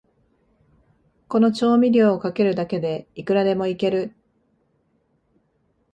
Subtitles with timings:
[1.27, 4.15] この調味料をかけるだけで、いくらでもイケる